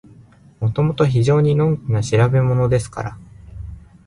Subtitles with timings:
[0.59, 3.17] もともと非常にのんきな調べものですから、